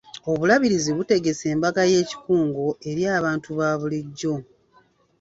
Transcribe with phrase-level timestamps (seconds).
[0.31, 4.35] Obulabirizi butegese embaga y'ekikungo eri abantu ba bulijjo.